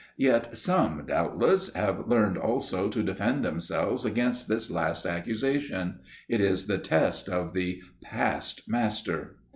Yet, 0.17 0.57
some, 0.57 1.05
doubtless, 1.05 1.71
have 1.75 2.07
learned 2.07 2.35
also 2.39 2.89
to 2.89 3.03
defend 3.03 3.45
themselves 3.45 4.03
against 4.03 4.47
this 4.47 4.71
last 4.71 5.05
accusation; 5.05 5.99
it 6.27 6.41
is 6.41 6.65
the 6.65 6.79
test 6.79 7.29
of 7.29 7.53
the 7.53 7.83
Passed 8.01 8.67
Master. 8.67 9.35